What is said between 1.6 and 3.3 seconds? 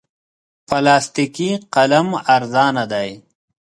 قلم ارزانه دی.